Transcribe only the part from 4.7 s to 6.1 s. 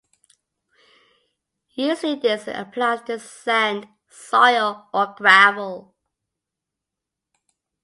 or gravel.